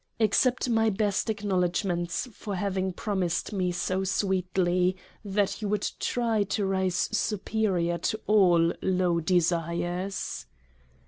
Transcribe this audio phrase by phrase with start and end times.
[0.19, 6.65] Accept my best Acknowledgments for having promised me so sweetly that you would try to
[6.65, 10.47] rise superior to all low Desires.